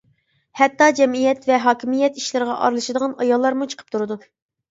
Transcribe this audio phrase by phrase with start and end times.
[0.59, 4.19] ھەتتا جەمئىيەت ۋە ھاكىمىيەت ئىشلىرىغا ئارىلىشىدىغان ئاياللارمۇ چىقىپ تۇرىدۇ.